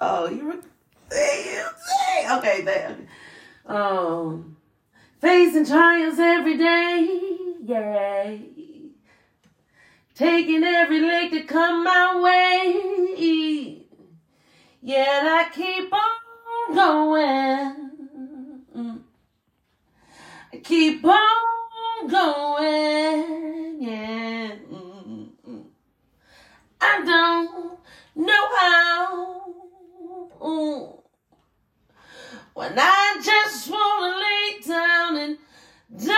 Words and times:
Oh, 0.00 0.28
you 0.28 0.46
were. 0.46 0.60
Okay, 2.38 2.62
there. 2.62 2.96
Um, 3.66 4.56
facing 5.20 5.64
trials 5.64 6.18
every 6.18 6.58
day. 6.58 7.38
Yeah. 7.64 8.36
Taking 10.14 10.64
every 10.64 11.00
leg 11.00 11.30
to 11.32 11.42
come 11.44 11.84
my 11.84 12.20
way. 12.20 13.82
Yet 14.82 15.08
I 15.08 15.48
keep 15.52 15.92
on 15.92 16.74
going. 16.74 17.86
I 20.52 20.56
keep 20.62 21.04
on 21.04 22.08
going. 22.08 23.82
Yeah. 23.82 24.54
I 26.80 27.04
don't 27.04 27.55
When 32.56 32.72
I 32.78 33.20
just 33.22 33.68
want 33.68 34.00
to 34.00 34.08
lay 34.24 34.76
down 34.78 35.16
and 35.18 35.36
die. 35.94 36.16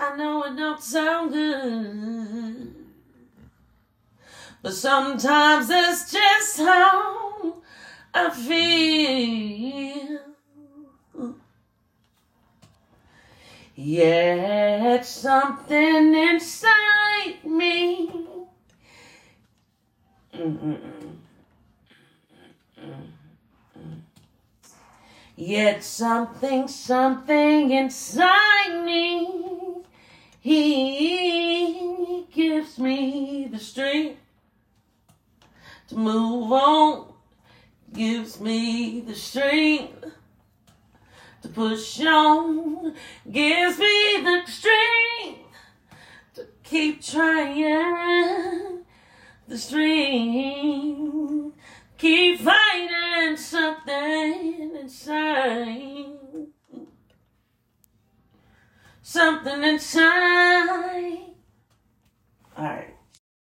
I 0.00 0.16
know 0.16 0.42
it 0.42 0.56
don't 0.56 0.82
sound 0.82 1.32
good. 1.32 2.74
But 4.60 4.74
sometimes 4.74 5.68
that's 5.68 6.10
just 6.10 6.58
how 6.58 7.62
I 8.12 8.30
feel. 8.30 10.18
Yet 13.76 15.06
something 15.06 16.12
inside 16.12 17.44
me. 17.44 18.10
Mm-mm-mm. 20.34 21.00
Yet 25.40 25.82
something, 25.82 26.68
something 26.68 27.70
inside 27.70 28.84
me, 28.84 29.26
he 30.38 32.26
gives 32.30 32.78
me 32.78 33.48
the 33.50 33.58
strength 33.58 34.20
to 35.88 35.96
move 35.96 36.52
on, 36.52 37.14
gives 37.90 38.38
me 38.38 39.00
the 39.00 39.14
strength 39.14 40.04
to 41.40 41.48
push 41.48 42.04
on, 42.04 42.94
gives 43.32 43.78
me 43.78 44.20
the 44.22 44.42
strength 44.44 45.40
to 46.34 46.46
keep 46.62 47.02
trying, 47.02 48.84
the 49.48 49.56
strength, 49.56 51.54
keep 51.96 52.40
fighting 52.40 53.38
something 53.38 53.69
Something 59.02 59.64
inside. 59.64 60.68
All 62.56 62.64
right. 62.64 62.89